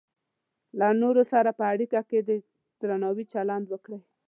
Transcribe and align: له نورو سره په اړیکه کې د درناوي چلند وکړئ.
له 0.79 0.87
نورو 1.01 1.23
سره 1.31 1.49
په 1.59 1.63
اړیکه 1.73 1.99
کې 2.09 2.19
د 2.27 2.29
درناوي 2.79 3.25
چلند 3.33 3.65
وکړئ. 3.69 4.01